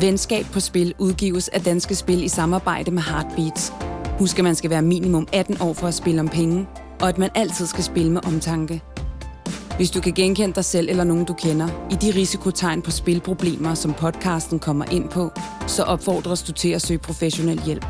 [0.00, 3.72] Venskab på Spil udgives af Danske Spil i samarbejde med Heartbeats.
[4.18, 6.68] Husk, at man skal være minimum 18 år for at spille om penge,
[7.00, 8.82] og at man altid skal spille med omtanke.
[9.76, 13.74] Hvis du kan genkende dig selv eller nogen, du kender, i de risikotegn på spilproblemer,
[13.74, 15.30] som podcasten kommer ind på,
[15.66, 17.86] så opfordres du til at søge professionel hjælp.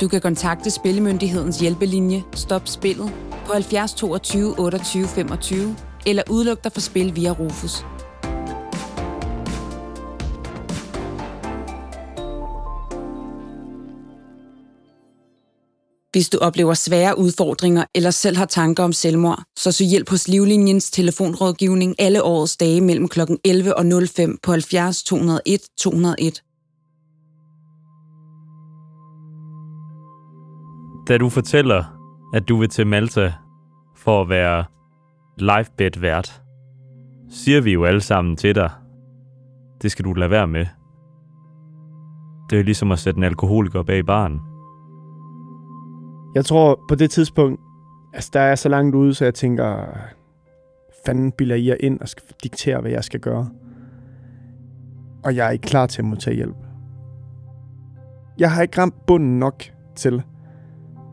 [0.00, 3.12] Du kan kontakte Spillemyndighedens hjælpelinje Stop Spillet
[3.46, 5.76] på 70 22 28 25
[6.06, 7.84] eller udluk dig for spil via Rufus.
[16.12, 20.28] Hvis du oplever svære udfordringer eller selv har tanker om selvmord, så søg hjælp hos
[20.28, 23.20] Livlinjens telefonrådgivning alle årets dage mellem kl.
[23.44, 26.42] 11 og 05 på 70 201 201.
[31.08, 31.84] Da du fortæller,
[32.34, 33.32] at du vil til Malta
[33.96, 34.64] for at være
[35.38, 36.42] livebed vært,
[37.30, 38.70] siger vi jo alle sammen til dig,
[39.82, 40.66] det skal du lade være med.
[42.50, 44.51] Det er ligesom at sætte en alkoholiker bag baren.
[46.34, 47.60] Jeg tror på det tidspunkt,
[48.14, 49.98] altså der er så langt ude, så jeg tænker,
[51.06, 53.48] fanden bilder I jer ind og skal diktere, hvad jeg skal gøre.
[55.24, 56.56] Og jeg er ikke klar til at modtage hjælp.
[58.38, 59.62] Jeg har ikke ramt bunden nok
[59.96, 60.22] til,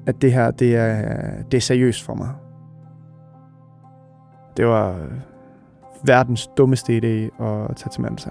[0.08, 2.30] at det her, det er, det er seriøst for mig.
[4.58, 5.12] Det var øh,
[6.04, 8.30] verdens dummeste idé at tage til Malta.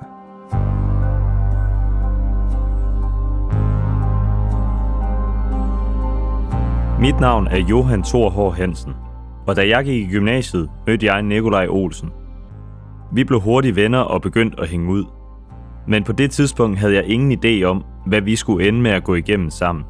[7.01, 8.57] Mit navn er Johan Thor H.
[8.57, 8.95] Hansen,
[9.47, 12.11] og da jeg gik i gymnasiet, mødte jeg Nikolaj Olsen.
[13.13, 15.05] Vi blev hurtigt venner og begyndte at hænge ud.
[15.89, 19.05] Men på det tidspunkt havde jeg ingen idé om, hvad vi skulle ende med at
[19.05, 19.85] gå igennem sammen.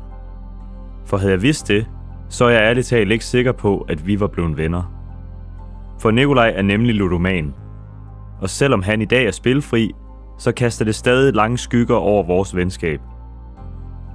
[1.07, 1.87] For havde jeg vidst det,
[2.29, 4.93] så er jeg ærligt talt ikke sikker på, at vi var blevet venner.
[6.01, 7.55] For Nikolaj er nemlig ludoman.
[8.41, 9.93] Og selvom han i dag er spilfri,
[10.39, 13.01] så kaster det stadig lange skygger over vores venskab–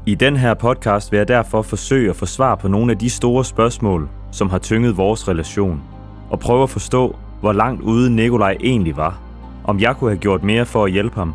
[0.05, 3.09] i den her podcast vil jeg derfor forsøge at få svar på nogle af de
[3.09, 5.83] store spørgsmål, som har tynget vores relation,
[6.29, 9.21] og prøve at forstå, hvor langt ude Nikolaj egentlig var,
[9.63, 11.33] om jeg kunne have gjort mere for at hjælpe ham,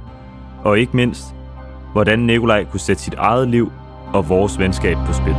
[0.65, 1.35] og ikke mindst,
[1.93, 3.73] hvordan Nikolaj kunne sætte sit eget liv
[4.15, 5.37] og vores venskab på spil.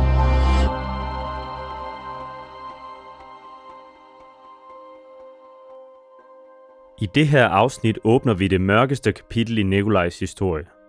[6.98, 10.64] I det her afsnit åbner vi det mørkeste kapitel i Nikolajs historie–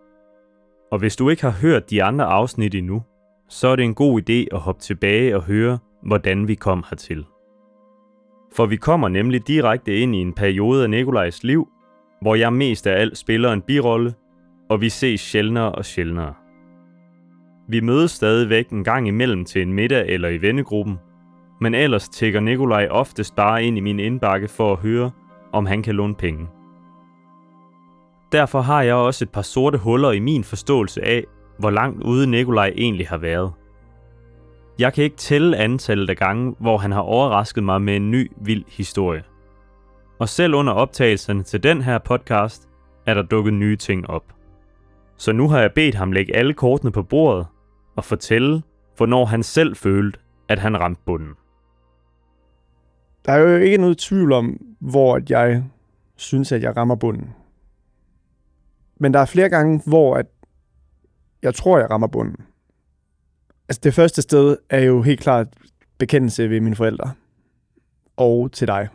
[0.91, 3.03] og hvis du ikke har hørt de andre afsnit endnu,
[3.49, 7.25] så er det en god idé at hoppe tilbage og høre, hvordan vi kom hertil.
[8.55, 11.67] For vi kommer nemlig direkte ind i en periode af Nikolajs liv,
[12.21, 14.13] hvor jeg mest af alt spiller en birolle,
[14.69, 16.33] og vi ses sjældnere og sjældnere.
[17.67, 20.99] Vi mødes stadigvæk en gang imellem til en middag eller i vennegruppen,
[21.61, 25.11] men ellers tækker Nikolaj oftest bare ind i min indbakke for at høre,
[25.51, 26.47] om han kan låne penge.
[28.31, 31.23] Derfor har jeg også et par sorte huller i min forståelse af,
[31.57, 33.51] hvor langt ude Nikolaj egentlig har været.
[34.79, 38.31] Jeg kan ikke tælle antallet af gange, hvor han har overrasket mig med en ny,
[38.41, 39.23] vild historie.
[40.19, 42.69] Og selv under optagelserne til den her podcast,
[43.05, 44.23] er der dukket nye ting op.
[45.17, 47.47] Så nu har jeg bedt ham lægge alle kortene på bordet
[47.95, 48.61] og fortælle,
[48.97, 50.19] hvornår han selv følte,
[50.49, 51.33] at han ramte bunden.
[53.25, 55.63] Der er jo ikke noget tvivl om, hvor jeg
[56.15, 57.29] synes, at jeg rammer bunden.
[59.01, 60.25] Men der er flere gange, hvor at
[61.41, 62.35] jeg tror, jeg rammer bunden.
[63.69, 65.47] Altså det første sted er jo helt klart
[65.97, 67.11] bekendelse ved mine forældre.
[68.17, 68.89] Og til dig.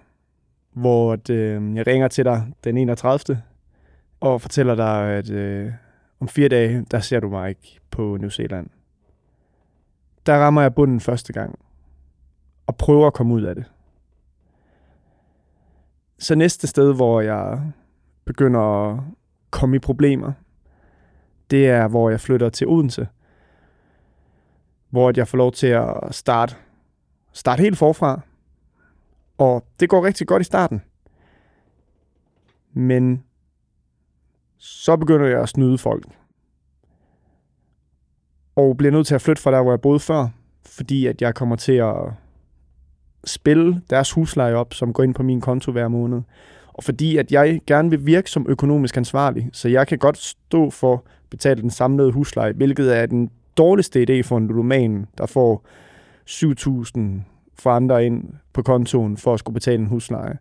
[0.73, 3.43] Hvor at, øh, jeg ringer til dig den 31.
[4.21, 5.73] og fortæller dig, at øh,
[6.21, 8.71] om fire dage, der ser du mig ikke på New Zealand.
[10.27, 11.59] Der rammer jeg bunden første gang.
[12.67, 13.65] Og prøver at komme ud af det.
[16.19, 17.73] Så næste sted, hvor jeg
[18.25, 19.01] begynder at
[19.57, 20.33] komme i problemer,
[21.51, 23.09] det er, hvor jeg flytter til Odense.
[24.91, 26.55] Hvor jeg får lov til at starte,
[27.33, 28.21] starte helt forfra.
[29.39, 30.83] Og det går rigtig godt i starten.
[32.73, 33.25] Men
[34.59, 36.07] så begynder jeg at snyde folk.
[38.57, 40.29] Og bliver nødt til at flytte fra der, hvor jeg boede før,
[40.67, 41.95] fordi at jeg kommer til at
[43.25, 46.23] spille deres husleje op, som går ind på min konto hver måned.
[46.77, 50.71] Og fordi at jeg gerne vil virke som økonomisk ansvarlig, så jeg kan godt stå
[50.71, 51.01] for at
[51.31, 55.67] betale den samlede husleje, hvilket er den dårligste idé for en ludoman, der får
[56.29, 57.01] 7.000
[57.55, 60.39] fra andre ind på kontoen for at skulle betale en husleje.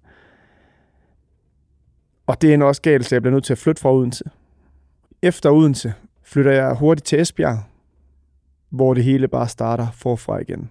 [2.27, 4.23] Og det er en også galt, så jeg bliver nødt til at flytte fra Odense.
[5.21, 5.93] Efter Odense
[6.23, 7.63] flytter jeg hurtigt til Esbjerg,
[8.69, 10.69] hvor det hele bare starter forfra igen.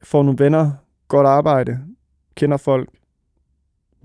[0.00, 0.72] Jeg får nogle venner,
[1.08, 1.78] godt arbejde,
[2.34, 2.88] kender folk,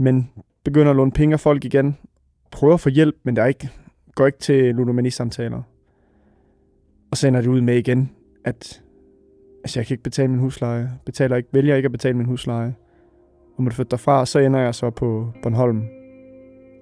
[0.02, 0.30] men
[0.64, 1.98] begynder at låne penge af folk igen,
[2.52, 3.70] prøver at få hjælp, men der er ikke,
[4.16, 5.62] går ikke til ludomani-samtaler.
[7.12, 8.12] Og så ender det ud med igen,
[8.46, 8.82] at
[9.64, 10.92] altså, jeg kan ikke betale min husleje.
[11.06, 12.76] Betaler ikke, vælger ikke at betale min husleje.
[13.58, 15.84] Og måtte flytte derfra, så ender jeg så på Bornholm.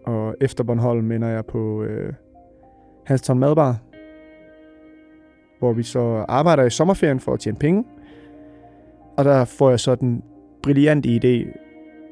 [0.05, 2.13] Og efter Bornholm ender jeg på øh,
[3.05, 3.77] Halston Madbar,
[5.59, 7.85] hvor vi så arbejder i sommerferien for at tjene penge.
[9.17, 10.23] Og der får jeg så den
[10.63, 11.59] brillante idé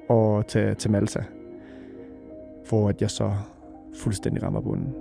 [0.09, 1.23] og tage til Malta,
[2.69, 3.31] hvor at jeg så
[3.95, 4.93] fuldstændig rammer bunden.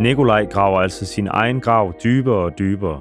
[0.00, 3.00] Nikolaj graver altså sin egen grav dybere og dybere.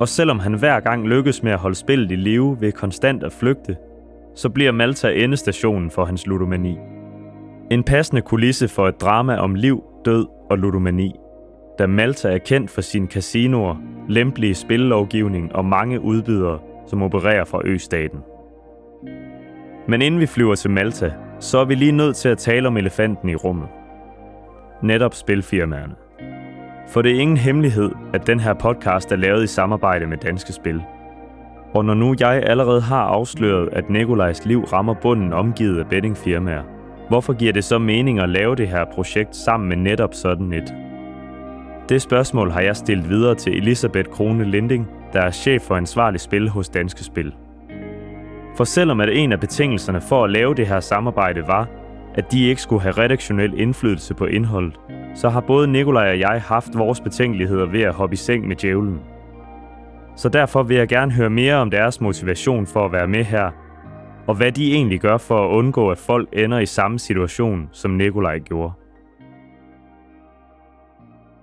[0.00, 3.32] Og selvom han hver gang lykkes med at holde spillet i live ved konstant at
[3.32, 3.76] flygte,
[4.34, 6.78] så bliver Malta endestationen for hans ludomani.
[7.70, 11.14] En passende kulisse for et drama om liv, død og ludomani,
[11.78, 13.76] da Malta er kendt for sine casinoer,
[14.08, 18.18] lempelige spillelovgivning og mange udbydere, som opererer fra østaten.
[19.88, 22.76] Men inden vi flyver til Malta, så er vi lige nødt til at tale om
[22.76, 23.68] elefanten i rummet.
[24.82, 25.94] Netop spilfirmaerne.
[26.88, 30.52] For det er ingen hemmelighed, at den her podcast er lavet i samarbejde med Danske
[30.52, 30.82] Spil.
[31.74, 36.77] Og når nu jeg allerede har afsløret, at Nikolajs liv rammer bunden omgivet af bettingfirmaer,
[37.08, 40.74] hvorfor giver det så mening at lave det her projekt sammen med netop sådan et?
[41.88, 46.20] Det spørgsmål har jeg stillet videre til Elisabeth Krone Linding, der er chef for ansvarlig
[46.20, 47.34] spil hos Danske Spil.
[48.56, 51.68] For selvom at en af betingelserne for at lave det her samarbejde var,
[52.14, 54.80] at de ikke skulle have redaktionel indflydelse på indholdet,
[55.14, 58.56] så har både Nikolaj og jeg haft vores betænkeligheder ved at hoppe i seng med
[58.56, 59.00] djævlen.
[60.16, 63.50] Så derfor vil jeg gerne høre mere om deres motivation for at være med her,
[64.28, 67.90] og hvad de egentlig gør for at undgå, at folk ender i samme situation, som
[67.90, 68.72] Nikolaj gjorde.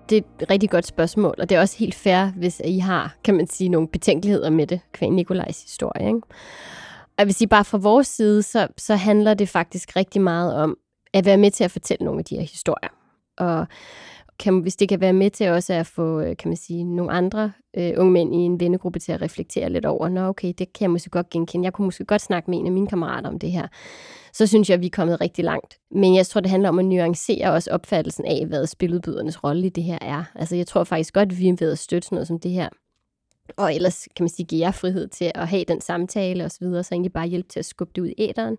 [0.10, 3.16] Det er et rigtig godt spørgsmål, og det er også helt fair, hvis I har,
[3.24, 6.08] kan man sige, nogle betænkeligheder med det, kvæg Nikolajs historie.
[6.08, 6.22] Ikke?
[7.02, 10.56] Og jeg vil sige, bare fra vores side, så, så handler det faktisk rigtig meget
[10.56, 10.78] om
[11.14, 12.90] at være med til at fortælle nogle af de her historier.
[13.38, 13.68] Og
[14.40, 17.12] kan, hvis det kan være med til også at få, øh, kan man sige, nogle
[17.12, 20.74] andre øh, unge mænd i en vennegruppe til at reflektere lidt over, nå okay, det
[20.74, 21.66] kan jeg måske godt genkende.
[21.66, 23.68] Jeg kunne måske godt snakke med en af mine kammerater om det her.
[24.34, 25.78] Så synes jeg, at vi er kommet rigtig langt.
[25.92, 29.70] Men jeg tror, det handler om at nuancere også opfattelsen af, hvad spiludbydernes rolle i
[29.70, 30.24] det her er.
[30.36, 32.52] Altså jeg tror faktisk godt, at vi er ved at støtte sådan noget som det
[32.52, 32.70] her.
[33.58, 36.84] Og ellers kan man sige, give jer frihed til at have den samtale osv., så,
[36.84, 38.58] så egentlig bare hjælpe til at skubbe det ud i æderen.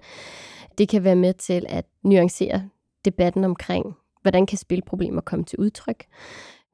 [0.79, 2.69] Det kan være med til at nuancere
[3.05, 3.97] debatten omkring,
[4.27, 6.05] hvordan kan spilproblemer komme til udtryk.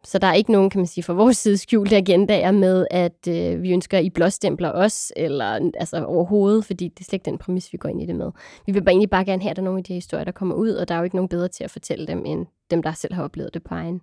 [0.04, 3.28] Så der er ikke nogen, kan man sige, fra vores side skjulte agendaer med, at
[3.28, 7.24] øh, vi ønsker, at I blåstempler os, eller altså overhovedet, fordi det er slet ikke
[7.24, 8.30] den præmis, vi går ind i det med.
[8.66, 10.32] Vi vil bare egentlig bare gerne have, at der er nogle af de historier, der
[10.32, 12.82] kommer ud, og der er jo ikke nogen bedre til at fortælle dem, end dem,
[12.82, 14.00] der selv har oplevet det på egen,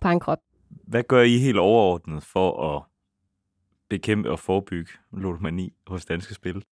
[0.00, 0.38] på egen krop.
[0.70, 2.82] Hvad gør I helt overordnet for at
[3.90, 6.64] bekæmpe og forebygge ludomani hos Danske Spil?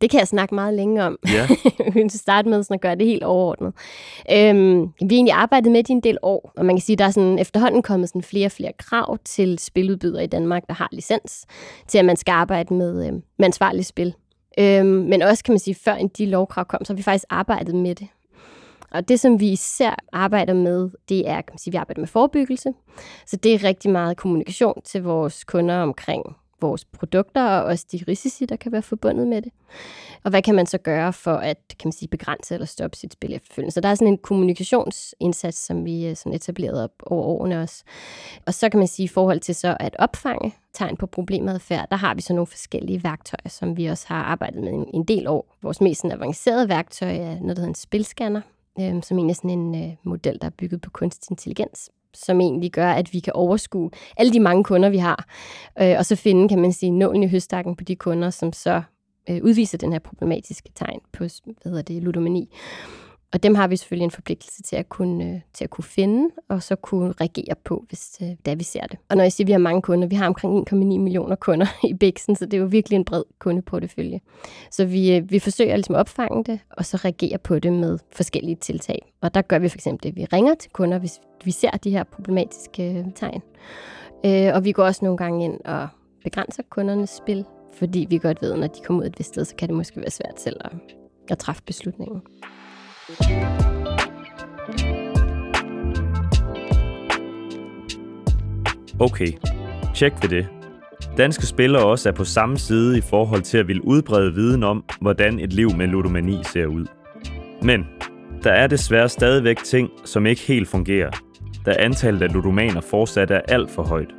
[0.00, 1.18] Det kan jeg snakke meget længe om.
[1.26, 1.48] Ja.
[1.94, 3.72] vi kan starte med sådan at gøre det helt overordnet.
[4.32, 6.94] Øhm, vi har egentlig arbejdet med det i en del år, og man kan sige,
[6.94, 10.62] at der er sådan efterhånden kommet sådan flere og flere krav til spiludbydere i Danmark,
[10.68, 11.46] der har licens,
[11.88, 14.14] til at man skal arbejde med, øhm, med ansvarligt spil.
[14.58, 17.74] Øhm, men også kan man sige, før de lovkrav kom, så har vi faktisk arbejdet
[17.74, 18.08] med det.
[18.90, 22.08] Og det, som vi især arbejder med, det er, kan man sige, vi arbejder med
[22.08, 22.72] forebyggelse.
[23.26, 28.00] Så det er rigtig meget kommunikation til vores kunder omkring vores produkter og også de
[28.08, 29.52] risici, der kan være forbundet med det.
[30.24, 33.12] Og hvad kan man så gøre for at kan man sige, begrænse eller stoppe sit
[33.12, 33.74] spil efterfølgende?
[33.74, 37.84] Så der er sådan en kommunikationsindsats, som vi øh, sådan etableret op over årene også.
[38.46, 41.96] Og så kan man sige, i forhold til så at opfange tegn på problemadfærd, der
[41.96, 45.26] har vi så nogle forskellige værktøjer, som vi også har arbejdet med en, en del
[45.26, 45.56] år.
[45.62, 48.40] Vores mest avancerede værktøj er noget, der hedder en spilscanner,
[48.80, 52.40] øh, som egentlig er sådan en øh, model, der er bygget på kunstig intelligens, som
[52.40, 55.28] egentlig gør, at vi kan overskue alle de mange kunder, vi har,
[55.80, 58.82] øh, og så finde, kan man sige, nålen i høstakken på de kunder, som så
[59.30, 62.48] øh, udviser den her problematiske tegn på hvad hedder det, ludomani.
[63.34, 66.30] Og dem har vi selvfølgelig en forpligtelse til at kunne, øh, til at kunne finde,
[66.48, 68.98] og så kunne reagere på, hvis øh, da vi ser det.
[69.08, 71.66] Og når jeg siger, at vi har mange kunder, vi har omkring 1,9 millioner kunder
[71.90, 74.20] i Bixen, så det er jo virkelig en bred kundeportefølje.
[74.70, 77.98] Så vi, øh, vi forsøger ligesom at opfange det, og så reagere på det med
[78.12, 79.12] forskellige tiltag.
[79.20, 81.70] Og der gør vi for eksempel det, at vi ringer til kunder, hvis vi ser
[81.70, 83.42] de her problematiske tegn.
[84.54, 85.88] Og vi går også nogle gange ind og
[86.24, 89.44] begrænser kundernes spil, fordi vi godt ved, at når de kommer ud et vist sted,
[89.44, 90.72] så kan det måske være svært selv at,
[91.30, 92.22] at træffe beslutningen.
[99.00, 99.32] Okay,
[99.94, 100.48] tjek ved det.
[101.16, 104.84] Danske spillere også er på samme side i forhold til at ville udbrede viden om,
[105.00, 106.86] hvordan et liv med ludomani ser ud.
[107.62, 107.86] Men
[108.42, 111.10] der er desværre stadigvæk ting, som ikke helt fungerer.
[111.66, 114.14] da antallet af ludomaner fortsat er alt for højt.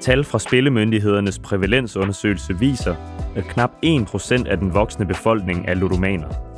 [0.00, 2.94] Tal fra Spillemyndighedernes prævalensundersøgelse viser,
[3.36, 6.49] at knap 1% af den voksne befolkning er ludomaner.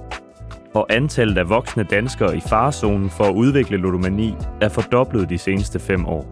[0.74, 5.78] Og antallet af voksne danskere i farezonen for at udvikle ludomani er fordoblet de seneste
[5.78, 6.26] fem år.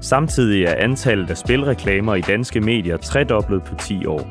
[0.00, 4.26] Samtidig er antallet af spilreklamer i danske medier tredoblet på 10 år.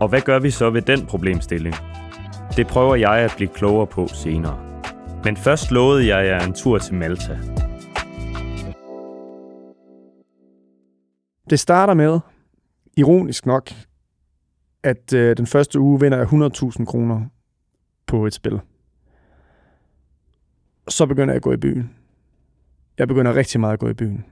[0.00, 1.74] Og hvad gør vi så ved den problemstilling?
[2.56, 4.58] Det prøver jeg at blive klogere på senere.
[5.24, 7.38] Men først lovede jeg jer en tur til Malta.
[11.50, 12.20] Det starter med,
[12.96, 13.70] ironisk nok,
[14.82, 17.26] at øh, den første uge vinder jeg 100.000 kroner
[18.10, 18.60] på et spil.
[20.88, 21.90] Så begynder jeg at gå i byen.
[22.98, 24.24] Jeg begynder rigtig meget at gå i byen.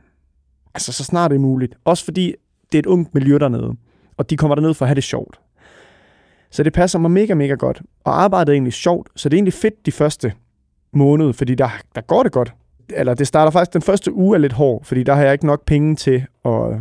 [0.75, 1.75] Altså, så snart det er muligt.
[1.85, 2.35] Også fordi
[2.73, 3.76] det er et ungt miljø dernede,
[4.16, 5.40] og de kommer derned for at have det sjovt.
[6.50, 7.82] Så det passer mig mega, mega godt.
[8.04, 10.32] Og arbejdet er egentlig sjovt, så det er egentlig fedt de første
[10.92, 12.54] måned, fordi der, der går det godt.
[12.88, 15.47] Eller det starter faktisk, den første uge er lidt hård, fordi der har jeg ikke
[15.47, 16.78] nok penge til at,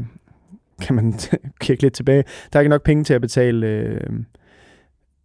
[0.82, 1.14] kan man
[1.62, 2.24] kigge lidt tilbage,
[2.54, 4.00] der er ikke nok penge til at betale øh,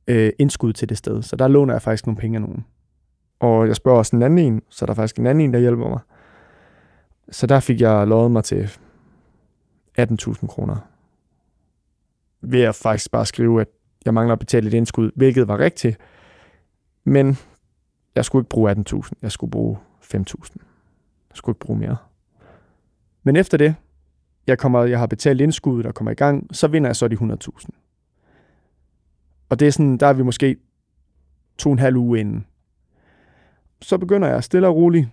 [0.06, 1.22] øh, indskud til det sted.
[1.22, 2.64] Så der låner jeg faktisk nogle penge af nogen.
[3.40, 5.58] Og jeg spørger også en anden en, så der er faktisk en anden en, der
[5.58, 6.00] hjælper mig.
[7.30, 8.70] Så der fik jeg lovet mig til
[10.00, 10.76] 18.000 kroner.
[12.40, 13.68] Ved at faktisk bare skrive, at
[14.04, 15.98] jeg mangler at betale et indskud, hvilket var rigtigt.
[17.04, 17.38] Men
[18.14, 20.16] jeg skulle ikke bruge 18.000, jeg skulle bruge 5.000.
[20.16, 21.96] Jeg skulle ikke bruge mere.
[23.22, 23.74] Men efter det,
[24.46, 27.14] jeg, kommer, jeg har betalt indskuddet og kommer i gang, så vinder jeg så de
[27.14, 27.81] 100.000.
[29.52, 30.56] Og det er sådan, der er vi måske
[31.58, 32.46] to og en halv uge inden.
[33.82, 35.08] Så begynder jeg stille og roligt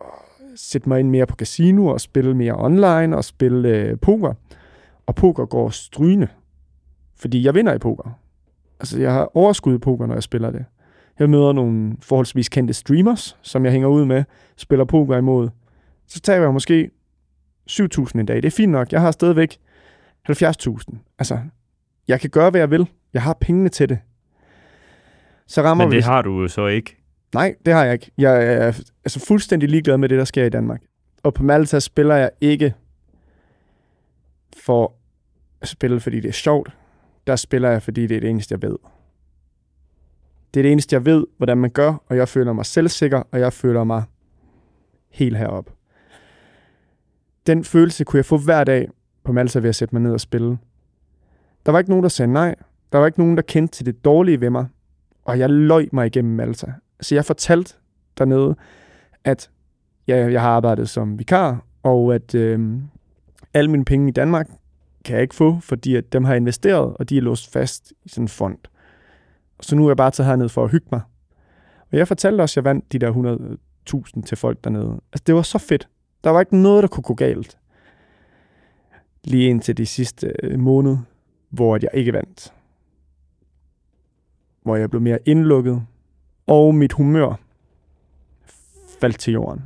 [0.00, 0.06] at
[0.54, 4.34] sætte mig ind mere på casino og spille mere online og spille øh, poker.
[5.06, 6.28] Og poker går strygende,
[7.16, 8.18] fordi jeg vinder i poker.
[8.80, 10.64] Altså, jeg har overskud i poker, når jeg spiller det.
[11.18, 14.24] Jeg møder nogle forholdsvis kendte streamers, som jeg hænger ud med,
[14.56, 15.48] spiller poker imod.
[16.06, 16.90] Så tager jeg måske
[17.70, 18.36] 7.000 en dag.
[18.36, 18.92] Det er fint nok.
[18.92, 19.58] Jeg har stadigvæk
[20.30, 21.14] 70.000.
[21.18, 21.38] Altså,
[22.08, 22.88] jeg kan gøre, hvad jeg vil.
[23.14, 23.98] Jeg har pengene til det.
[25.46, 26.02] Så rammer Men det vi...
[26.02, 26.96] har du jo så ikke.
[27.34, 28.10] Nej, det har jeg ikke.
[28.18, 28.66] Jeg er
[29.04, 30.82] altså fuldstændig ligeglad med det, der sker i Danmark.
[31.22, 32.74] Og på Malta spiller jeg ikke
[34.56, 34.94] for
[35.60, 36.76] at spille, fordi det er sjovt.
[37.26, 38.76] Der spiller jeg, fordi det er det eneste, jeg ved.
[40.54, 43.40] Det er det eneste, jeg ved, hvordan man gør, og jeg føler mig selvsikker, og
[43.40, 44.02] jeg føler mig
[45.10, 45.72] helt heroppe.
[47.46, 48.88] Den følelse kunne jeg få hver dag
[49.24, 50.58] på Malta ved at sætte mig ned og spille.
[51.66, 52.54] Der var ikke nogen, der sagde nej.
[52.92, 54.66] Der var ikke nogen, der kendte til det dårlige ved mig.
[55.24, 56.72] Og jeg løj mig igennem Malta.
[57.00, 57.74] Så jeg fortalte
[58.18, 58.56] dernede,
[59.24, 59.50] at
[60.08, 62.80] ja, jeg har arbejdet som vikar, og at øh,
[63.54, 64.50] alle mine penge i Danmark
[65.04, 68.08] kan jeg ikke få, fordi at dem har investeret, og de er låst fast i
[68.08, 68.58] sådan en fond.
[69.60, 71.00] Så nu er jeg bare taget herned for at hygge mig.
[71.92, 73.12] Og jeg fortalte også, at jeg vandt de der
[74.16, 75.00] 100.000 til folk dernede.
[75.12, 75.88] Altså, det var så fedt.
[76.24, 77.58] Der var ikke noget, der kunne gå galt.
[79.24, 80.96] Lige indtil de sidste øh, måned,
[81.48, 82.52] hvor jeg ikke vandt.
[84.62, 85.86] Hvor jeg blev mere indlukket,
[86.46, 87.40] og mit humør
[89.00, 89.62] faldt til jorden.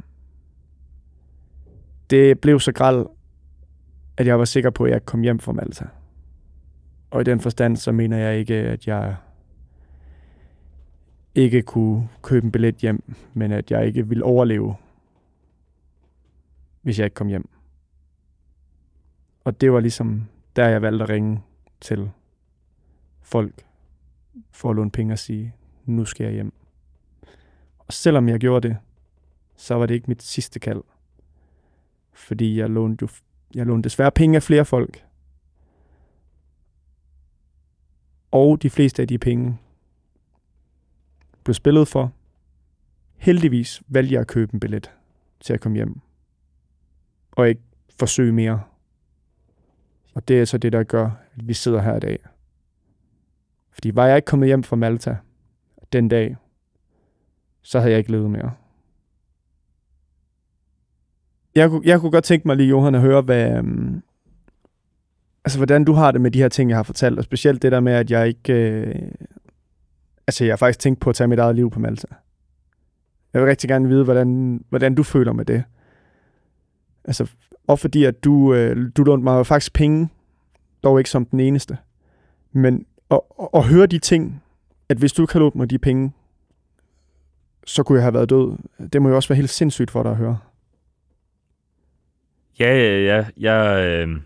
[2.11, 3.07] Det blev så græld,
[4.17, 5.87] at jeg var sikker på, at jeg kom hjem fra Malta.
[7.11, 9.17] Og i den forstand, så mener jeg ikke, at jeg
[11.35, 14.75] ikke kunne købe en billet hjem, men at jeg ikke ville overleve,
[16.83, 17.49] hvis jeg ikke kom hjem.
[19.45, 21.41] Og det var ligesom der, jeg valgte at ringe
[21.81, 22.11] til
[23.23, 23.67] folk
[24.51, 25.55] for at låne penge og sige,
[25.87, 26.53] nu skal jeg hjem.
[27.79, 28.77] Og selvom jeg gjorde det,
[29.57, 30.83] så var det ikke mit sidste kald.
[32.13, 33.09] Fordi jeg lånte, jo,
[33.55, 35.05] jeg lånte desværre penge af flere folk.
[38.31, 39.59] Og de fleste af de penge
[41.45, 42.13] blev spillet for.
[43.17, 44.91] Heldigvis valgte jeg at købe en billet
[45.41, 46.01] til at komme hjem.
[47.33, 47.63] Og ikke
[47.99, 48.70] forsøge mere.
[50.21, 52.19] Og det er så det, der gør, at vi sidder her i dag.
[53.73, 55.17] Fordi var jeg ikke kommet hjem fra Malta
[55.93, 56.37] den dag,
[57.62, 58.53] så havde jeg ikke levet mere.
[61.55, 64.03] Jeg, kunne, jeg kunne godt tænke mig lige, Johan, at høre, hvad, um,
[65.45, 67.73] altså, hvordan du har det med de her ting, jeg har fortalt, og specielt det
[67.73, 69.12] der med, at jeg ikke øh,
[70.27, 72.07] Altså, jeg har faktisk tænkt på at tage mit eget liv på Malta.
[73.33, 75.65] Jeg vil rigtig gerne vide, hvordan, hvordan du føler med det.
[77.04, 77.30] Altså,
[77.66, 80.09] og fordi at du, øh, du lånte mig faktisk penge,
[80.85, 81.78] dog ikke som den eneste.
[82.52, 83.21] Men at,
[83.54, 84.42] at høre de ting,
[84.88, 86.12] at hvis du ikke havde lånt mig de penge,
[87.66, 88.59] så kunne jeg have været død.
[88.92, 90.38] Det må jo også være helt sindssygt for dig at høre.
[92.59, 93.26] Ja, ja, ja.
[93.37, 94.21] Jeg, øh...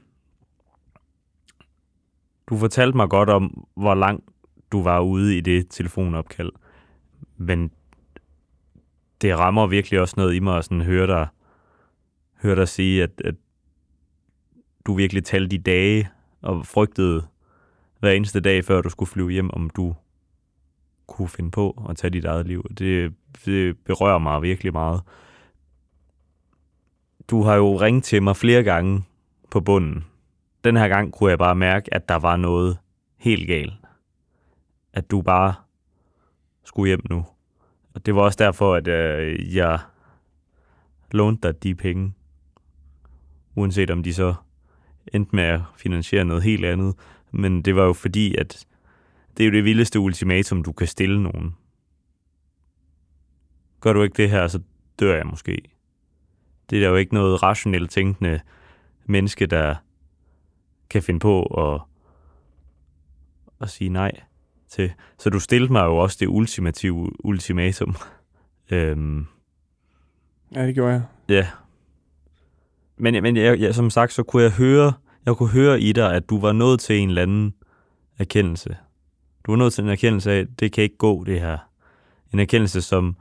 [2.46, 4.24] Du fortalte mig godt om, hvor langt
[4.72, 6.52] du var ude i det telefonopkald.
[7.36, 7.70] Men
[9.20, 11.28] det rammer virkelig også noget i mig at sådan høre dig,
[12.44, 13.34] høre dig sige, at, at
[14.86, 16.08] du virkelig talte de dage
[16.42, 17.26] og frygtede
[18.00, 19.94] hver eneste dag, før du skulle flyve hjem, om du
[21.06, 22.64] kunne finde på at tage dit eget liv.
[22.78, 25.02] Det, det berører mig virkelig meget.
[27.30, 29.04] Du har jo ringet til mig flere gange
[29.50, 30.04] på bunden.
[30.64, 32.78] Den her gang kunne jeg bare mærke, at der var noget
[33.16, 33.74] helt galt.
[34.92, 35.54] At du bare
[36.64, 37.26] skulle hjem nu.
[37.94, 39.78] Og det var også derfor, at øh, jeg
[41.12, 42.12] lånte dig de penge.
[43.56, 44.34] Uanset om de så
[45.12, 46.94] endte med at finansiere noget helt andet.
[47.30, 48.66] Men det var jo fordi, at
[49.36, 51.56] det er jo det vildeste ultimatum, du kan stille nogen.
[53.80, 54.60] Gør du ikke det her, så
[55.00, 55.62] dør jeg måske.
[56.70, 58.40] Det er der jo ikke noget rationelt tænkende
[59.06, 59.74] menneske, der
[60.90, 61.80] kan finde på at,
[63.60, 64.12] at sige nej
[64.68, 64.92] til.
[65.18, 67.96] Så du stillede mig jo også det ultimative ultimatum.
[68.70, 69.26] øhm,
[70.54, 71.02] Ja, det gjorde jeg.
[71.28, 71.46] Ja.
[72.96, 74.92] Men, men jeg, jeg, som sagt, så kunne jeg høre,
[75.26, 77.54] jeg kunne høre i dig, at du var nået til en eller anden
[78.18, 78.76] erkendelse.
[79.46, 81.58] Du var nået til en erkendelse af, at det kan ikke gå, det her.
[82.32, 83.16] En erkendelse, som,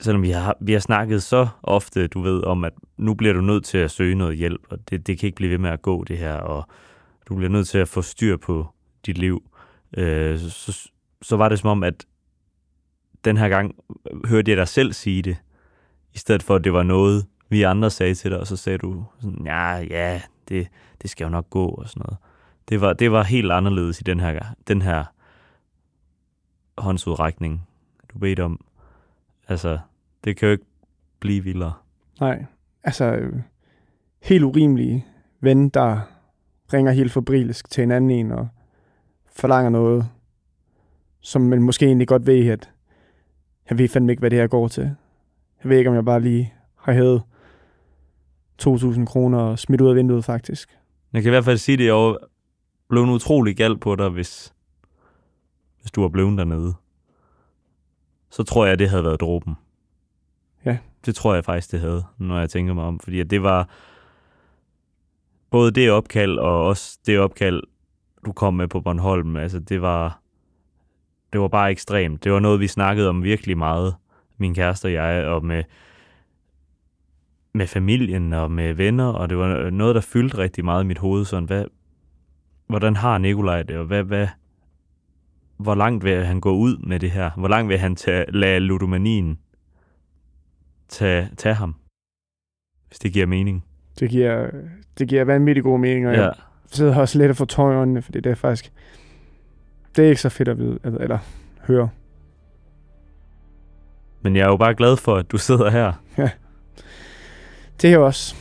[0.00, 3.40] selvom vi har, vi har snakket så ofte, du ved, om, at nu bliver du
[3.40, 5.82] nødt til at søge noget hjælp, og det, det kan ikke blive ved med at
[5.82, 6.68] gå, det her, og
[7.28, 8.66] du bliver nødt til at få styr på
[9.06, 9.50] dit liv.
[9.96, 10.90] Øh, så,
[11.22, 12.06] så var det som om, at
[13.24, 13.74] den her gang
[14.24, 15.36] hørte jeg dig selv sige det,
[16.14, 18.78] i stedet for, at det var noget, vi andre sagde til dig, og så sagde
[18.78, 20.68] du sådan, ja, ja, det,
[21.02, 22.16] det skal jo nok gå, og sådan noget.
[22.68, 25.04] Det var, det var helt anderledes i den her, den her
[26.78, 27.68] håndsudrækning,
[28.12, 28.64] du bedte om.
[29.48, 29.78] Altså,
[30.24, 30.64] det kan jo ikke
[31.20, 31.72] blive vildere.
[32.20, 32.44] Nej,
[32.84, 33.30] altså
[34.22, 35.06] helt urimelige
[35.40, 36.00] ven, der
[36.72, 38.48] ringer helt fabrilsk til en anden en og
[39.26, 40.08] forlanger noget,
[41.20, 42.70] som man måske egentlig godt ved, at
[43.70, 44.82] jeg ved fandme ikke, hvad det her går til.
[45.62, 47.22] Jeg ved ikke, om jeg bare lige har hævet
[48.62, 50.78] 2.000 kroner smidt ud af vinduet, faktisk.
[51.12, 52.16] Jeg kan i hvert fald sige, det er
[52.88, 54.54] blevet utrolig galt på dig, hvis,
[55.80, 56.74] hvis du var blevet dernede.
[58.30, 59.54] Så tror jeg, det havde været dråben.
[60.64, 60.78] Ja.
[61.06, 63.00] Det tror jeg faktisk, det havde, når jeg tænker mig om.
[63.00, 63.68] Fordi det var
[65.50, 67.62] både det opkald og også det opkald,
[68.26, 69.36] du kom med på Bornholm.
[69.36, 70.20] Altså, det var,
[71.32, 72.24] det var bare ekstremt.
[72.24, 73.94] Det var noget, vi snakkede om virkelig meget,
[74.38, 75.64] min kæreste og jeg, og med,
[77.56, 80.98] med familien og med venner, og det var noget, der fyldte rigtig meget i mit
[80.98, 81.24] hoved.
[81.24, 81.64] Sådan, hvad,
[82.66, 84.28] hvordan har Nikolaj det, og hvad, hvad,
[85.56, 87.30] hvor langt vil han gå ud med det her?
[87.36, 89.38] Hvor langt vil han tage, lade ludomanien
[90.88, 91.74] tage, tage ham?
[92.88, 93.64] Hvis det giver mening.
[94.00, 94.50] Det giver,
[94.98, 96.22] det giver vanvittig god mening, og ja.
[96.22, 96.34] jeg
[96.66, 98.72] sidder også lidt og får tøj i øjnene, fordi det er faktisk,
[99.96, 101.18] det er ikke så fedt at vide, eller, eller
[101.66, 101.88] høre.
[104.22, 105.92] Men jeg er jo bare glad for, at du sidder her.
[107.82, 108.34] Det er også.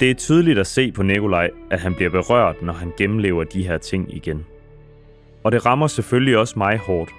[0.00, 3.66] Det er tydeligt at se på Nikolaj, at han bliver berørt, når han gennemlever de
[3.66, 4.46] her ting igen.
[5.44, 7.10] Og det rammer selvfølgelig også mig hårdt.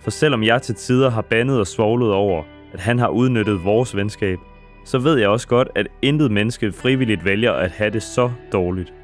[0.00, 3.96] For selvom jeg til tider har bandet og svoglet over, at han har udnyttet vores
[3.96, 4.38] venskab,
[4.86, 8.94] så ved jeg også godt, at intet menneske frivilligt vælger at have det så dårligt.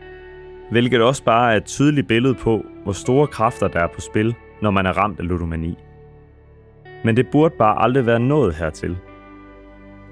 [0.70, 4.34] Hvilket også bare er et tydeligt billede på, hvor store kræfter der er på spil,
[4.62, 5.78] når man er ramt af ludomani.
[7.04, 8.96] Men det burde bare aldrig være nået hertil–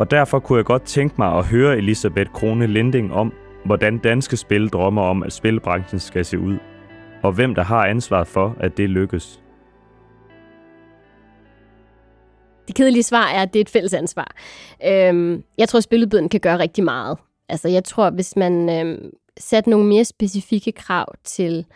[0.01, 3.33] og derfor kunne jeg godt tænke mig at høre Elisabeth Krone Linding om,
[3.65, 6.59] hvordan danske spil drømmer om, at spilbranchen skal se ud,
[7.23, 9.43] og hvem der har ansvaret for, at det lykkes.
[12.71, 14.37] Det kedelige svar er, at det er et fælles ansvar.
[14.87, 17.19] Øhm, jeg tror, at spiludbyden kan gøre rigtig meget.
[17.49, 21.67] Altså, jeg tror, hvis man øhm, satte nogle mere specifikke krav til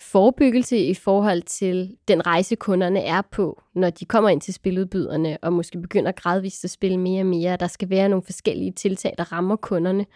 [0.00, 5.38] forebyggelse i forhold til den rejse, kunderne er på, når de kommer ind til spiludbyderne
[5.42, 7.56] og måske begynder gradvist at spille mere og mere.
[7.56, 10.06] Der skal være nogle forskellige tiltag, der rammer kunderne,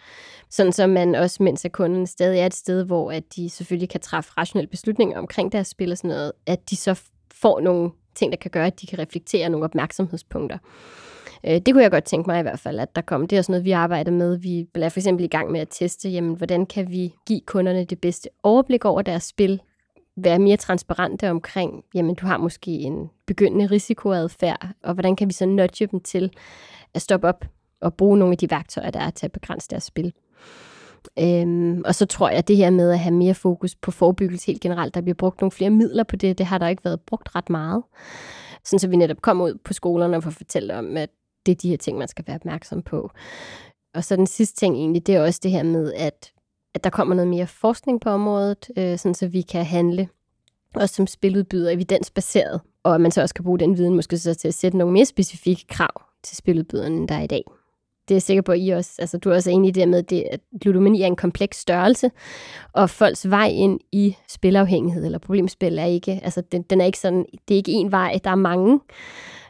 [0.49, 3.89] sådan så man også, mens at kunderne stadig er et sted, hvor at de selvfølgelig
[3.89, 7.91] kan træffe rationelle beslutninger omkring deres spil og sådan noget, at de så får nogle
[8.15, 10.57] ting, der kan gøre, at de kan reflektere nogle opmærksomhedspunkter.
[11.47, 13.27] Øh, det kunne jeg godt tænke mig i hvert fald, at der kom.
[13.27, 14.37] Det er også noget, vi arbejder med.
[14.37, 17.85] Vi er for eksempel i gang med at teste, jamen, hvordan kan vi give kunderne
[17.85, 19.61] det bedste overblik over deres spil,
[20.15, 25.33] være mere transparente omkring, jamen du har måske en begyndende risikoadfærd, og hvordan kan vi
[25.33, 26.31] så nudge dem til
[26.93, 27.45] at stoppe op
[27.81, 30.13] og bruge nogle af de værktøjer, der er til at begrænse deres spil.
[31.19, 34.47] Øhm, og så tror jeg, at det her med at have mere fokus på forebyggelse
[34.47, 37.01] helt generelt, der bliver brugt nogle flere midler på det, det har der ikke været
[37.01, 37.83] brugt ret meget.
[38.63, 41.09] Sådan så vi netop kommer ud på skolerne og får fortalt om, at
[41.45, 43.11] det er de her ting, man skal være opmærksom på.
[43.93, 46.31] Og så den sidste ting egentlig, det er også det her med, at,
[46.73, 50.07] at der kommer noget mere forskning på området, øh, sådan så vi kan handle
[50.75, 54.33] også som spiludbyder evidensbaseret, og at man så også kan bruge den viden måske så
[54.33, 57.43] til at sætte nogle mere specifikke krav til spiludbyderne, end der er i dag.
[58.07, 59.87] Det er jeg sikker på, at I også, altså du er også enig i det
[59.87, 62.11] med, det, at ludomani er en kompleks størrelse,
[62.73, 66.99] og folks vej ind i spilafhængighed eller problemspil er ikke, altså den, den er ikke
[66.99, 68.79] sådan, det er ikke en vej, der er mange.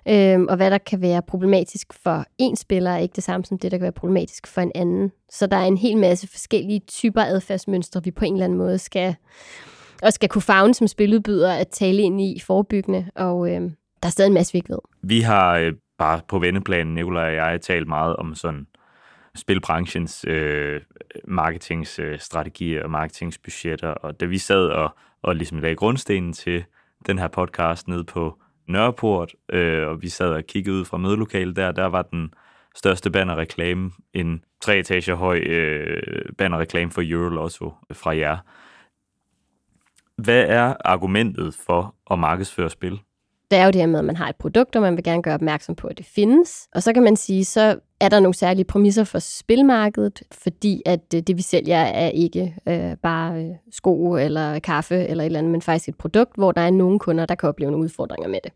[0.09, 3.57] Øhm, og hvad der kan være problematisk for en spiller, er ikke det samme som
[3.57, 5.11] det, der kan være problematisk for en anden.
[5.31, 8.77] Så der er en hel masse forskellige typer adfærdsmønstre, vi på en eller anden måde
[8.77, 9.15] skal,
[10.03, 13.69] og skal kunne fagne som spiludbyder at tale ind i forebyggende, og øhm,
[14.03, 14.79] der er stadig en masse, vi ikke ved.
[15.03, 18.67] Vi har øh, bare på venneplanen, Nicolaj og jeg, har talt meget om sådan
[19.35, 20.81] spilbranchens øh,
[21.27, 26.65] marketingsstrategier og marketingsbudgetter, og da vi sad og, og ligesom lagde grundstenen til
[27.07, 31.55] den her podcast ned på Nørreport, øh, og vi sad og kiggede ud fra mødelokalet
[31.55, 32.33] der, der var den
[32.75, 38.37] største bannerreklame, en tre etager høj øh, bannerreklame for Eurolotto fra jer.
[40.17, 42.99] Hvad er argumentet for at markedsføre spil?
[43.53, 45.23] Der er jo det her med, at man har et produkt, og man vil gerne
[45.23, 46.67] gøre opmærksom på, at det findes.
[46.75, 50.99] Og så kan man sige, så er der nogle særlige præmisser for spilmarkedet, fordi at
[51.15, 55.39] øh, det, vi sælger, er ikke øh, bare øh, sko eller kaffe eller et eller
[55.39, 58.29] andet, men faktisk et produkt, hvor der er nogle kunder, der kan opleve nogle udfordringer
[58.29, 58.51] med det.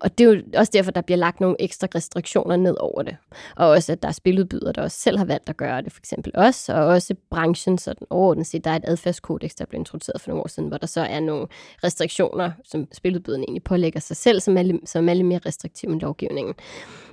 [0.00, 3.16] Og det er jo også derfor, der bliver lagt nogle ekstra restriktioner ned over det.
[3.56, 6.00] Og også, at der er spiludbydere, der også selv har valgt at gøre det, for
[6.00, 10.20] eksempel os, og også branchen, sådan overordnet set, der er et adfærdskodex, der blev introduceret
[10.20, 11.46] for nogle år siden, hvor der så er nogle
[11.84, 16.00] restriktioner, som spiludbyderne egentlig pålægger sig selv, som er, som er lidt mere restriktive end
[16.00, 16.54] lovgivningen.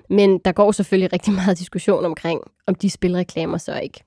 [0.09, 4.03] Men der går selvfølgelig rigtig meget diskussion omkring, om de spilreklamer så ikke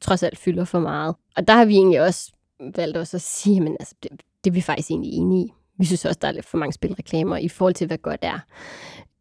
[0.00, 1.14] trods alt fylder for meget.
[1.36, 2.32] Og der har vi egentlig også
[2.74, 4.10] valgt også at sige, men altså, det,
[4.44, 5.52] det er vi faktisk egentlig enige i.
[5.78, 8.38] Vi synes også, der er lidt for mange spilreklamer i forhold til, hvad godt er.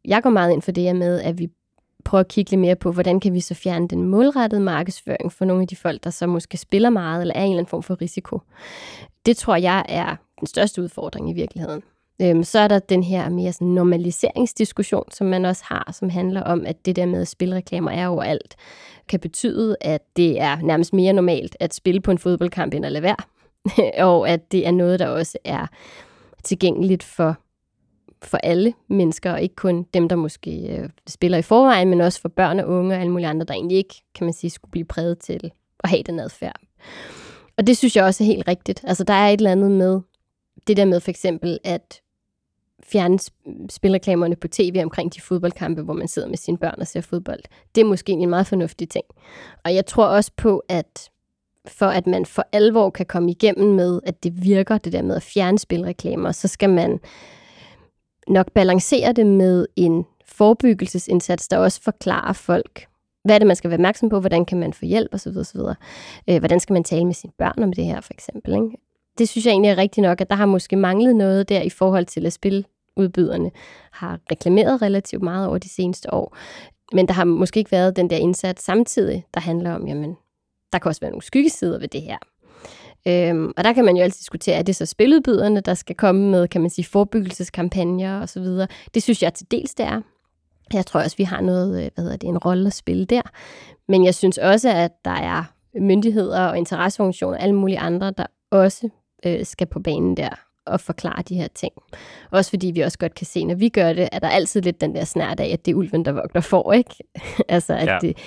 [0.06, 1.50] Jeg går meget ind for det her med, at vi
[2.06, 5.46] prøver at kigge lidt mere på, hvordan kan vi så fjerne den målrettede markedsføring for
[5.46, 7.70] nogle af de folk, der så måske spiller meget, eller er i en eller anden
[7.70, 8.42] form for risiko.
[9.26, 11.84] Det tror jeg er den største udfordring i virkeligheden.
[12.22, 16.42] Øhm, så er der den her mere sådan normaliseringsdiskussion, som man også har, som handler
[16.42, 18.56] om, at det der med at spilreklamer er overalt,
[19.08, 22.92] kan betyde, at det er nærmest mere normalt at spille på en fodboldkamp end at
[22.92, 23.18] lade være.
[24.10, 25.68] og at det er noget, der også er
[26.44, 27.38] tilgængeligt for,
[28.22, 32.22] for alle mennesker, og ikke kun dem, der måske øh, spiller i forvejen, men også
[32.22, 34.72] for børn og unge og alle mulige andre, der egentlig ikke, kan man sige, skulle
[34.72, 36.60] blive præget til at have den adfærd.
[37.58, 38.84] Og det synes jeg også er helt rigtigt.
[38.88, 40.00] Altså, der er et eller andet med
[40.68, 42.02] det der med for eksempel, at
[42.84, 43.20] fjerne
[43.70, 47.40] spilreklamerne på tv omkring de fodboldkampe, hvor man sidder med sine børn og ser fodbold.
[47.76, 49.06] Det er måske en meget fornuftig ting.
[49.66, 51.10] Og jeg tror også på, at
[51.68, 55.16] for at man for alvor kan komme igennem med, at det virker, det der med
[55.16, 57.00] at fjerne spilreklamer, så skal man
[58.28, 62.88] nok balancere det med en forebyggelsesindsats, der også forklarer folk,
[63.24, 65.38] hvad er det, man skal være opmærksom på, hvordan kan man få hjælp osv.
[65.38, 65.60] osv.
[66.30, 68.54] Øh, hvordan skal man tale med sine børn om det her, for eksempel.
[68.54, 68.78] Ikke?
[69.18, 71.70] Det synes jeg egentlig er rigtigt nok, at der har måske manglet noget der i
[71.70, 73.52] forhold til at spiludbyderne
[73.92, 76.38] har reklameret relativt meget over de seneste år.
[76.94, 80.18] Men der har måske ikke været den der indsats samtidig, der handler om, jamen,
[80.74, 82.18] der kan også være nogle skyggesider ved det her.
[83.08, 86.32] Øhm, og der kan man jo altid diskutere, er det så spiludbyderne, der skal komme
[86.32, 88.44] med, kan man sige, forebyggelseskampagner osv.
[88.94, 90.02] Det synes jeg til dels det er.
[90.74, 93.22] Jeg tror også, vi har noget, øh, hvad hedder det, en rolle at spille der.
[93.88, 95.44] Men jeg synes også, at der er
[95.80, 98.90] myndigheder og interesseorganisationer og alle mulige andre, der også
[99.26, 100.30] øh, skal på banen der
[100.68, 101.74] og forklare de her ting.
[102.32, 104.82] Også fordi vi også godt kan se, når vi gør det, at der altid lidt
[104.82, 106.96] den der snært af, at det er ulven, der vogter får, ikke?
[107.50, 107.98] altså, at, ja.
[108.02, 108.18] det,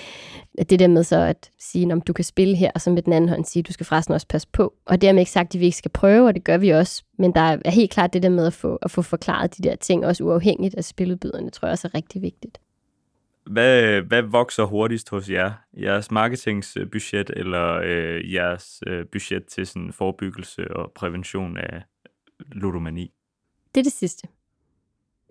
[0.59, 3.03] at det der med så at sige, om du kan spille her, og så med
[3.03, 4.73] den anden hånd sige, du skal forresten også passe på.
[4.87, 7.03] Og dermed ikke sagt, at vi ikke skal prøve, og det gør vi også.
[7.19, 9.77] Men der er helt klart det der med at få, at få forklaret de der
[9.77, 12.59] ting, også uafhængigt af spiludbyderne, tror jeg også er rigtig vigtigt.
[13.51, 15.53] Hvad, hvad vokser hurtigst hos jer?
[15.81, 21.83] Jeres marketingsbudget eller øh, jeres øh, budget til sådan forebyggelse og prævention af
[22.53, 23.13] ludomani?
[23.75, 24.29] Det er det sidste.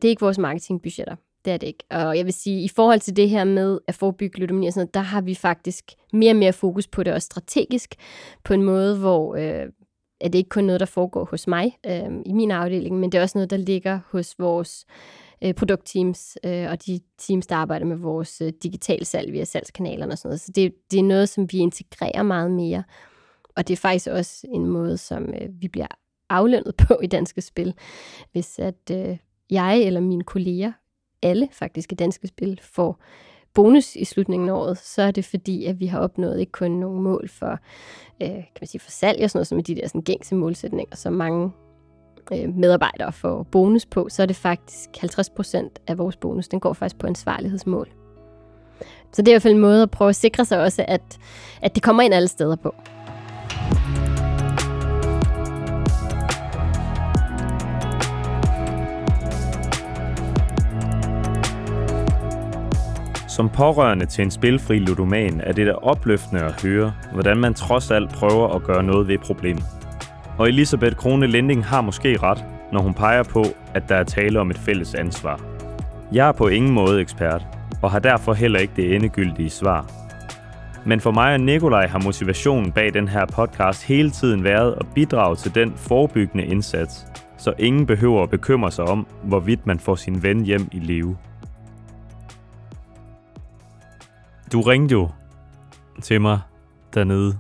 [0.02, 1.16] Det er ikke vores marketingbudgetter.
[1.46, 1.84] Det er det ikke.
[1.90, 4.82] Og jeg vil sige, i forhold til det her med at forebygge ludomani og sådan
[4.82, 7.96] noget, der har vi faktisk mere og mere fokus på det, også strategisk,
[8.44, 9.68] på en måde, hvor øh,
[10.22, 13.18] er det ikke kun noget, der foregår hos mig øh, i min afdeling, men det
[13.18, 14.86] er også noget, der ligger hos vores
[15.44, 20.12] øh, produktteams øh, og de teams, der arbejder med vores øh, digital salg via salgskanalerne
[20.12, 20.42] og sådan noget.
[20.42, 22.84] Så det, det er noget, som vi integrerer meget mere.
[23.56, 25.88] Og det er faktisk også en måde, som øh, vi bliver
[26.30, 27.74] aflønnet på i Danske Spil.
[28.32, 29.18] Hvis at øh,
[29.50, 30.72] jeg eller mine kolleger,
[31.22, 33.02] alle faktisk i Danske Spil, får
[33.54, 36.72] bonus i slutningen af året, så er det fordi, at vi har opnået ikke kun
[36.72, 37.60] nogle mål for,
[38.22, 40.36] øh, kan man sige, for salg og sådan noget, som er de der sådan, gængse
[40.36, 41.52] målsætninger, som mange
[42.34, 46.74] øh, medarbejdere får bonus på, så er det faktisk 50% af vores bonus, den går
[46.74, 47.90] faktisk på ansvarlighedsmål.
[49.12, 51.20] Så det er i hvert fald en måde at prøve at sikre sig også, at,
[51.62, 52.76] at det kommer ind alle steder på.
[63.40, 67.92] Som pårørende til en spilfri ludoman er det da opløftende at høre, hvordan man trods
[67.92, 69.64] alt prøver at gøre noget ved problemet.
[70.38, 74.40] Og Elisabeth Krone Lending har måske ret, når hun peger på, at der er tale
[74.40, 75.40] om et fælles ansvar.
[76.12, 77.48] Jeg er på ingen måde ekspert,
[77.82, 79.86] og har derfor heller ikke det endegyldige svar.
[80.86, 84.86] Men for mig og Nikolaj har motivationen bag den her podcast hele tiden været at
[84.96, 89.96] bidrage til den forebyggende indsats, så ingen behøver at bekymre sig om, hvorvidt man får
[89.96, 91.18] sin ven hjem i live.
[94.52, 95.10] Du ringte jo
[96.02, 96.40] til mig
[96.94, 97.40] dernede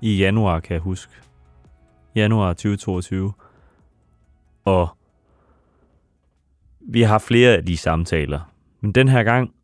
[0.00, 1.12] i januar, kan jeg huske.
[2.14, 3.32] Januar 2022.
[4.64, 4.88] Og
[6.80, 8.52] vi har flere af de samtaler.
[8.80, 9.54] Men den her gang,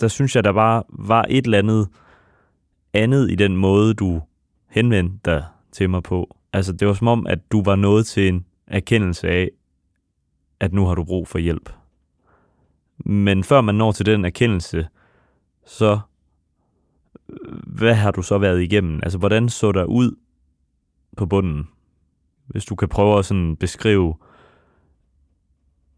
[0.00, 1.88] der synes jeg, der bare var et eller andet
[2.92, 4.22] andet i den måde, du
[4.68, 6.36] henvendte dig til mig på.
[6.52, 9.50] Altså, det var som om, at du var nået til en erkendelse af,
[10.60, 11.72] at nu har du brug for hjælp.
[12.98, 14.88] Men før man når til den erkendelse,
[15.66, 16.00] så
[17.66, 19.00] hvad har du så været igennem?
[19.02, 20.16] Altså, hvordan så der ud
[21.16, 21.68] på bunden?
[22.46, 24.14] Hvis du kan prøve at sådan beskrive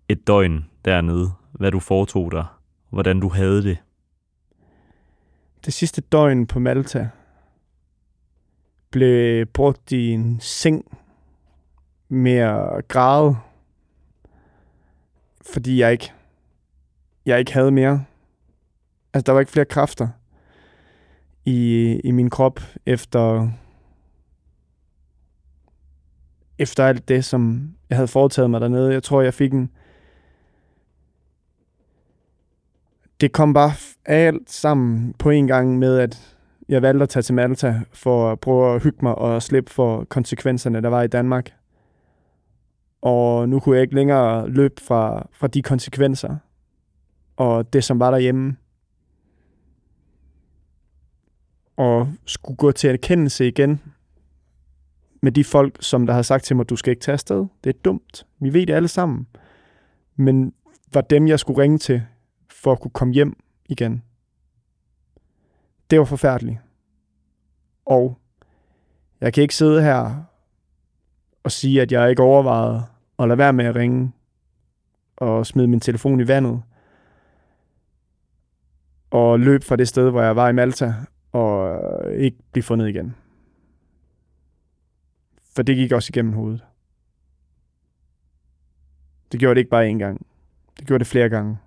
[0.08, 2.46] et døgn dernede, hvad du foretog dig,
[2.90, 3.78] hvordan du havde det.
[5.64, 7.08] Det sidste døgn på Malta
[8.90, 10.98] blev brugt i en seng
[12.08, 13.36] med at græde,
[15.52, 16.12] fordi jeg ikke,
[17.26, 18.04] jeg ikke havde mere.
[19.18, 20.08] Altså, der var ikke flere kræfter
[21.44, 23.50] i, i min krop efter,
[26.58, 28.92] efter alt det, som jeg havde foretaget mig dernede.
[28.92, 29.70] Jeg tror, jeg fik en...
[33.20, 33.72] Det kom bare
[34.04, 36.36] alt sammen på en gang med, at
[36.68, 40.04] jeg valgte at tage til Malta for at prøve at hygge mig og slippe for
[40.04, 41.54] konsekvenserne, der var i Danmark.
[43.02, 46.36] Og nu kunne jeg ikke længere løbe fra, fra de konsekvenser
[47.36, 48.56] og det, som var derhjemme
[51.78, 53.82] og skulle gå til erkendelse igen
[55.22, 57.46] med de folk, som der har sagt til mig, du skal ikke tage afsted.
[57.64, 58.26] Det er dumt.
[58.38, 59.26] Vi ved det alle sammen.
[60.16, 60.54] Men
[60.92, 62.02] var dem, jeg skulle ringe til,
[62.50, 63.36] for at kunne komme hjem
[63.68, 64.02] igen.
[65.90, 66.58] Det var forfærdeligt.
[67.86, 68.18] Og
[69.20, 70.22] jeg kan ikke sidde her
[71.44, 72.82] og sige, at jeg ikke overvejede
[73.18, 74.12] at lade være med at ringe
[75.16, 76.62] og smide min telefon i vandet
[79.10, 80.94] og løb fra det sted, hvor jeg var i Malta
[81.32, 81.80] og
[82.14, 83.14] ikke blive fundet igen.
[85.54, 86.64] For det gik også igennem hovedet.
[89.32, 90.26] Det gjorde det ikke bare én gang.
[90.78, 91.58] Det gjorde det flere gange.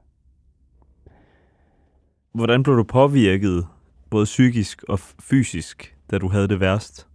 [2.32, 3.68] Hvordan blev du påvirket,
[4.10, 7.08] både psykisk og fysisk, da du havde det værst?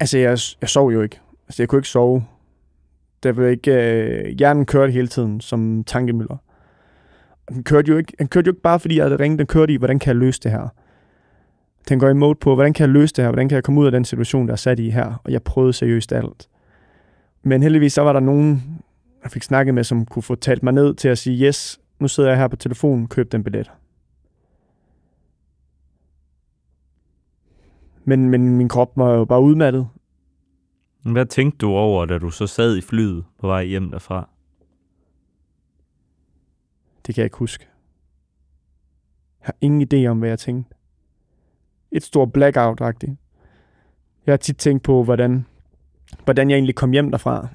[0.00, 1.20] Altså, jeg, jeg sov jo ikke.
[1.48, 2.24] Altså, jeg kunne ikke sove.
[3.22, 6.36] Der blev ikke, øh, hjernen kørte hele tiden som tankemøller.
[7.48, 9.38] Den kørte jo ikke, den kørte jo ikke bare, fordi jeg havde ringet.
[9.38, 10.68] Den kørte i, hvordan kan jeg løse det her?
[11.88, 13.30] Den går i mode på, hvordan kan jeg løse det her?
[13.30, 15.20] Hvordan kan jeg komme ud af den situation, der er sat i her?
[15.24, 16.48] Og jeg prøvede seriøst alt.
[17.42, 18.78] Men heldigvis så var der nogen,
[19.22, 22.08] jeg fik snakket med, som kunne få talt mig ned til at sige, yes, nu
[22.08, 23.70] sidder jeg her på telefonen, køb den billet.
[28.04, 29.88] Men, men min krop var jo bare udmattet.
[31.02, 34.28] Hvad tænkte du over, da du så sad i flyet på vej hjem derfra?
[37.06, 37.68] Det kan jeg ikke huske.
[39.40, 40.74] Jeg har ingen idé om, hvad jeg tænkte.
[41.92, 43.16] Et stort blackout-agtigt.
[44.26, 45.46] Jeg har tit tænkt på, hvordan,
[46.24, 47.48] hvordan jeg egentlig kom hjem derfra.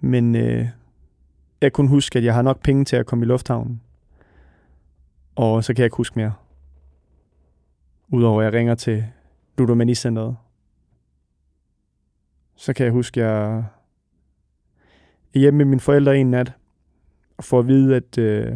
[0.00, 0.68] Men øh,
[1.60, 3.80] jeg kunne huske, at jeg har nok penge til at komme i lufthavnen.
[5.34, 6.32] Og så kan jeg ikke huske mere.
[8.08, 9.04] Udover at jeg ringer til
[9.58, 10.36] Ludomanicenteret.
[12.56, 13.64] Så kan jeg huske, at jeg
[15.34, 16.52] er hjemme med mine forældre en nat
[17.36, 18.52] og får at vide, at øh,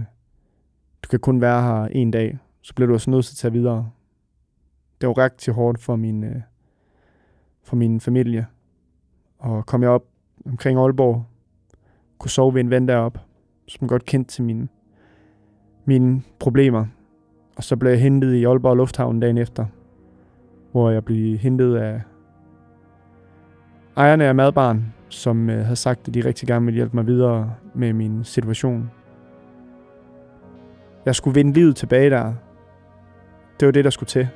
[1.02, 3.52] du kan kun være her en dag, så bliver du også nødt til at tage
[3.52, 3.90] videre.
[5.00, 6.40] Det var rigtig hårdt for min, øh,
[7.62, 8.46] for min familie.
[9.38, 10.04] Og kom jeg op
[10.46, 11.24] omkring Aalborg,
[12.18, 13.18] kunne sove ved en ven derop,
[13.68, 14.68] som godt kendte til mine,
[15.84, 16.86] mine problemer.
[17.56, 19.66] Og så blev jeg hentet i Aalborg Lufthavn dagen efter,
[20.72, 22.02] hvor jeg blev hentet af
[23.96, 27.54] ejerne af madbarn, som øh, havde sagt, at de rigtig gerne ville hjælpe mig videre
[27.78, 28.90] med min situation.
[31.06, 32.34] Jeg skulle vinde livet tilbage der.
[33.60, 34.28] Det var det, der skulle til.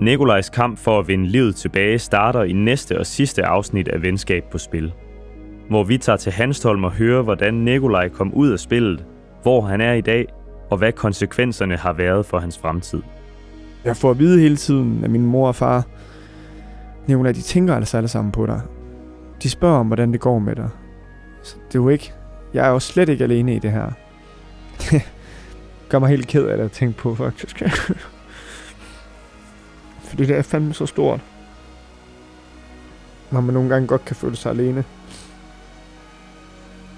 [0.00, 4.44] Nikolajs kamp for at vinde livet tilbage starter i næste og sidste afsnit af Venskab
[4.50, 4.92] på Spil.
[5.68, 9.04] Hvor vi tager til Hanstholm og hører, hvordan Nikolaj kom ud af spillet,
[9.42, 10.26] hvor han er i dag,
[10.70, 13.02] og hvad konsekvenserne har været for hans fremtid.
[13.84, 15.84] Jeg får at vide hele tiden af min mor og far,
[17.06, 18.60] Nicolai, de tænker altså alle sammen på dig.
[19.42, 20.68] De spørger om, hvordan det går med dig.
[21.42, 22.12] Så det er jo ikke...
[22.54, 23.90] Jeg er jo slet ikke alene i det her.
[24.80, 25.02] Det
[25.88, 27.62] gør mig helt ked af det at tænke på, faktisk.
[30.08, 31.20] Fordi det er fandme så stort.
[33.30, 34.84] Når man nogle gange godt kan føle sig alene.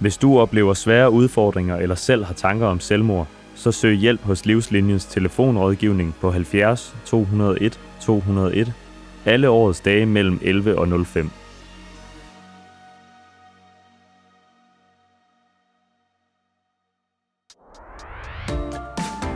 [0.01, 3.27] Hvis du oplever svære udfordringer eller selv har tanker om selvmord,
[3.67, 8.73] så søg hjælp hos Livslinjens telefonrådgivning på 70 201 201
[9.25, 11.31] alle årets dage mellem 11 og 05.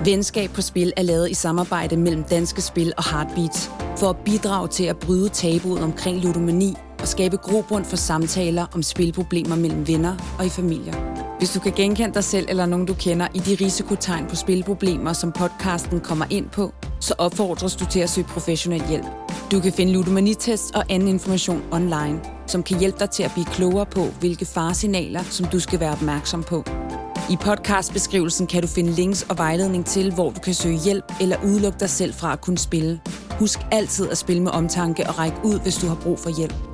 [0.04, 4.68] Venskab på Spil er lavet i samarbejde mellem Danske Spil og Heartbeats for at bidrage
[4.68, 10.36] til at bryde tabuet omkring ludomani og skabe grobund for samtaler om spilproblemer mellem venner
[10.38, 11.29] og i familier.
[11.40, 15.12] Hvis du kan genkende dig selv eller nogen, du kender i de risikotegn på spilproblemer,
[15.12, 19.06] som podcasten kommer ind på, så opfordres du til at søge professionel hjælp.
[19.52, 23.44] Du kan finde ludomanitest og anden information online, som kan hjælpe dig til at blive
[23.44, 26.64] klogere på, hvilke faresignaler, som du skal være opmærksom på.
[27.30, 31.36] I podcastbeskrivelsen kan du finde links og vejledning til, hvor du kan søge hjælp eller
[31.44, 33.00] udelukke dig selv fra at kunne spille.
[33.38, 36.69] Husk altid at spille med omtanke og række ud, hvis du har brug for hjælp.